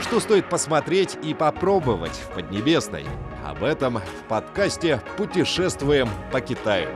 [0.00, 3.04] Что стоит посмотреть и попробовать в Поднебесной?
[3.44, 6.88] Об этом в подкасте «Путешествуем по Китаю».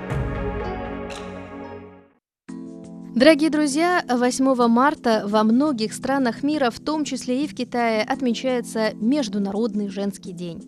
[3.15, 8.93] Дорогие друзья, 8 марта во многих странах мира, в том числе и в Китае, отмечается
[8.95, 10.63] Международный женский день.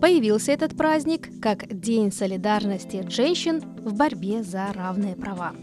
[0.00, 5.54] Появился этот праздник как День солидарности женщин в борьбе за равные права.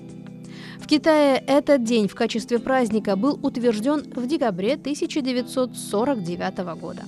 [0.80, 7.04] В Китае этот день в качестве праздника был утвержден в декабре 1949 года.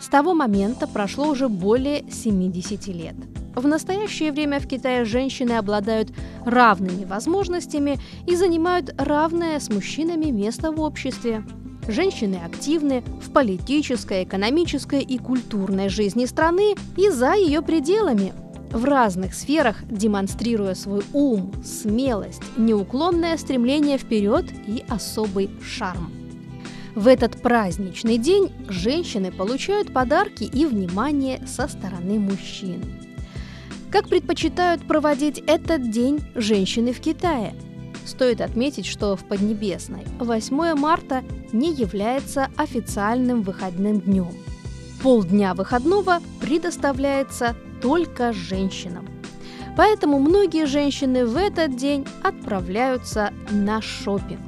[0.00, 3.16] С того момента прошло уже более 70 лет–
[3.54, 6.10] в настоящее время в Китае женщины обладают
[6.44, 11.44] равными возможностями и занимают равное с мужчинами место в обществе.
[11.88, 18.32] Женщины активны в политической, экономической и культурной жизни страны и за ее пределами.
[18.72, 26.12] В разных сферах демонстрируя свой ум, смелость, неуклонное стремление вперед и особый шарм.
[26.94, 32.82] В этот праздничный день женщины получают подарки и внимание со стороны мужчин.
[33.90, 37.54] Как предпочитают проводить этот день женщины в Китае?
[38.04, 44.30] Стоит отметить, что в Поднебесной 8 марта не является официальным выходным днем.
[45.02, 49.08] Полдня выходного предоставляется только женщинам.
[49.76, 54.40] Поэтому многие женщины в этот день отправляются на шопинг.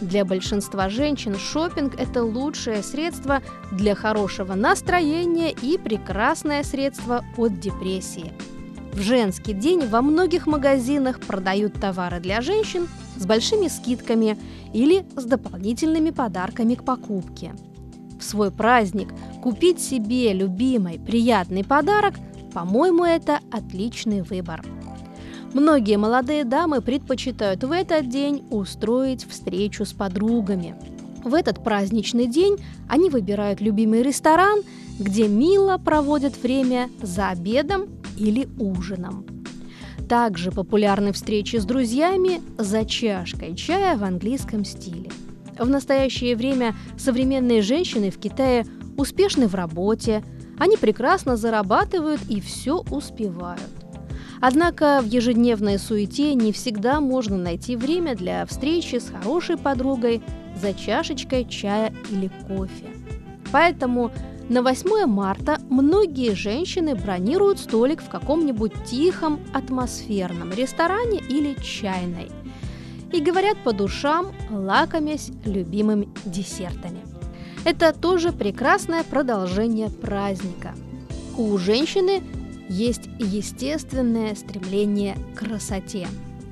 [0.00, 3.40] Для большинства женщин шопинг– это лучшее средство
[3.72, 8.32] для хорошего настроения и прекрасное средство от депрессии–
[8.94, 14.38] в женский день во многих магазинах продают товары для женщин с большими скидками
[14.72, 17.54] или с дополнительными подарками к покупке.
[18.20, 19.08] В свой праздник
[19.42, 22.14] купить себе любимый приятный подарок,
[22.54, 24.64] по-моему, это отличный выбор.
[25.52, 30.74] Многие молодые дамы предпочитают в этот день устроить встречу с подругами.
[31.24, 32.56] В этот праздничный день
[32.88, 34.62] они выбирают любимый ресторан,
[34.98, 39.26] где мило проводят время за обедом или ужином.
[40.08, 45.10] Также популярны встречи с друзьями за чашкой чая в английском стиле.
[45.58, 48.66] В настоящее время современные женщины в Китае
[48.96, 50.22] успешны в работе,
[50.58, 53.60] они прекрасно зарабатывают и все успевают.
[54.40, 60.22] Однако в ежедневной суете не всегда можно найти время для встречи с хорошей подругой
[60.60, 62.88] за чашечкой чая или кофе.
[63.52, 64.10] Поэтому
[64.48, 72.30] на 8 марта многие женщины бронируют столик в каком-нибудь тихом, атмосферном ресторане или чайной
[73.14, 77.13] и говорят по душам, лакомясь любимыми десертами.
[77.64, 80.74] Это тоже прекрасное продолжение праздника.
[81.36, 82.22] У женщины
[82.68, 86.06] есть естественное стремление к красоте.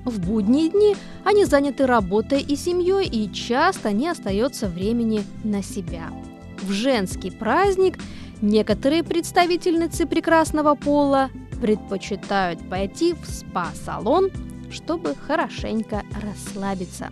[0.04, 6.10] В будние дни они заняты работой и семьей, и часто не остается времени на себя–
[6.62, 7.98] в женский праздник
[8.40, 11.30] некоторые представительницы прекрасного пола
[11.60, 14.30] предпочитают пойти в спа-салон,
[14.70, 17.10] чтобы хорошенько расслабиться.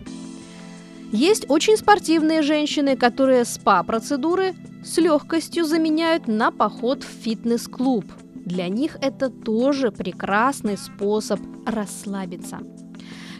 [1.11, 8.05] Есть очень спортивные женщины, которые спа-процедуры с легкостью заменяют на поход в фитнес-клуб.
[8.33, 12.59] Для них это тоже прекрасный способ расслабиться.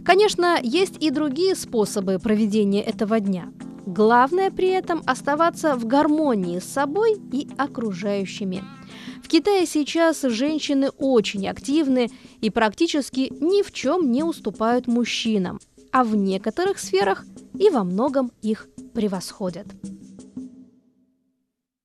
[0.03, 3.51] Конечно, есть и другие способы проведения этого дня–
[3.85, 8.63] Главное при этом оставаться в гармонии с собой и окружающими.
[9.23, 12.09] В Китае сейчас женщины очень активны
[12.41, 15.59] и практически ни в чем не уступают мужчинам,
[15.91, 17.25] а в некоторых сферах
[17.57, 19.67] и во многом их превосходят.